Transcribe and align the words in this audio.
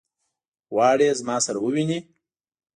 غواړي 0.73 1.07
زما 1.19 1.37
سره 1.45 1.57
وویني. 1.61 1.99